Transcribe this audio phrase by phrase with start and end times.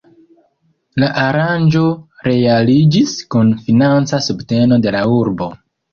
[1.01, 1.83] La aranĝo
[2.29, 5.53] realiĝis kun financa subteno de la urbo.